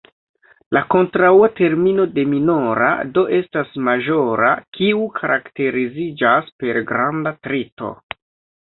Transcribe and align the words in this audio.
La 0.75 0.79
kontraŭa 0.93 1.49
termino 1.59 2.05
de 2.15 2.23
"minora" 2.31 2.89
do 3.19 3.27
estas 3.41 3.77
"maĵora", 3.91 4.51
kiu 4.79 5.07
karakteriziĝas 5.21 6.53
per 6.65 6.83
granda 6.93 7.39
trito. 7.47 7.95